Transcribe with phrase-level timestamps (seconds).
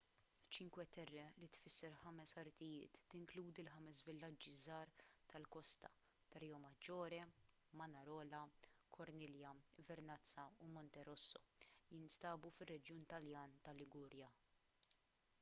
[0.55, 4.93] cinque terre li tfisser ħames artijiet tinkludi l-ħames villaġġi żgħar
[5.33, 5.91] tal-kosta
[6.35, 7.19] ta' riomaggiore
[7.83, 8.41] manarola
[8.97, 9.53] corniglia
[9.91, 14.33] vernazza u monterosso li jinsabu fir-reġjun taljan tal-liguria